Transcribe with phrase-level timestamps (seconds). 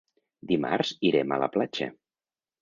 [0.51, 1.91] Dimarts irem a la platja.